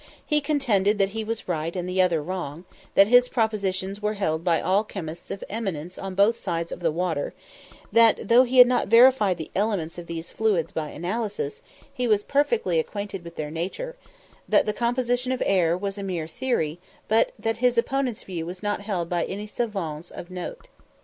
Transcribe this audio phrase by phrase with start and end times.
[0.25, 2.65] He contended that he was right and the other wrong;
[2.95, 6.91] that his propositions were held by all chemists of eminence on both sides of the
[6.91, 7.35] water;
[7.91, 11.61] that, though he had not verified the elements of these fluids by analysis,
[11.93, 13.95] he was perfectly acquainted with their nature;
[14.49, 18.63] that the composition of air was a mere theory, but that his opponent's view was
[18.63, 20.67] not held by any savans of note.